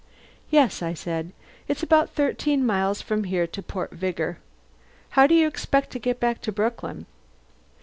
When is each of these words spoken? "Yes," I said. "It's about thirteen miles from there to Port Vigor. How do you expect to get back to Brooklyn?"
"Yes," 0.49 0.81
I 0.81 0.95
said. 0.95 1.31
"It's 1.67 1.83
about 1.83 2.09
thirteen 2.09 2.65
miles 2.65 3.03
from 3.03 3.21
there 3.21 3.45
to 3.45 3.61
Port 3.61 3.91
Vigor. 3.91 4.39
How 5.11 5.27
do 5.27 5.35
you 5.35 5.45
expect 5.45 5.91
to 5.91 5.99
get 5.99 6.19
back 6.19 6.41
to 6.41 6.51
Brooklyn?" 6.51 7.05